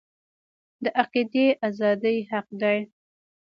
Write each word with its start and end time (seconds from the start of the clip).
د 0.83 0.85
عقیدې 1.01 1.47
ازادي 1.67 2.17
حق 2.29 2.47
دی 2.61 2.79